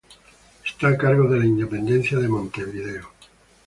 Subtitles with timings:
[0.69, 3.05] Está a cargo de la Intendencia de Montevideo.